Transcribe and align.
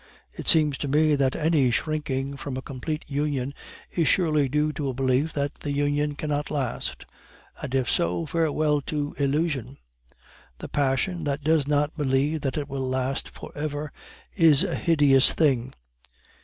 It 0.33 0.47
seems 0.47 0.79
to 0.79 0.87
me 0.87 1.13
that 1.13 1.35
any 1.35 1.69
shrinking 1.69 2.35
from 2.35 2.57
a 2.57 2.61
complete 2.63 3.05
union 3.07 3.53
is 3.91 4.07
surely 4.07 4.49
due 4.49 4.73
to 4.73 4.89
a 4.89 4.95
belief 4.95 5.31
that 5.33 5.53
the 5.53 5.71
union 5.71 6.15
cannot 6.15 6.49
last, 6.49 7.05
and 7.61 7.75
if 7.75 7.87
so, 7.87 8.25
farewell 8.25 8.81
to 8.87 9.13
illusion. 9.19 9.77
The 10.57 10.69
passion 10.69 11.23
that 11.25 11.43
does 11.43 11.67
not 11.67 11.95
believe 11.95 12.41
that 12.41 12.57
it 12.57 12.67
will 12.67 12.89
last 12.89 13.29
for 13.29 13.51
ever 13.55 13.93
is 14.35 14.63
a 14.63 14.73
hideous 14.73 15.33
thing. 15.33 15.71